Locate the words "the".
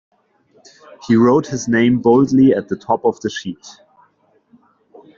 2.69-2.75, 3.19-3.29